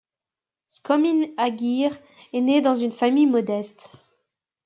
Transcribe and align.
Txomin 0.67 1.31
Agirre 1.37 1.99
est 2.33 2.41
né 2.41 2.59
dans 2.61 2.75
une 2.75 2.91
famille 2.91 3.27
modeste. 3.27 3.91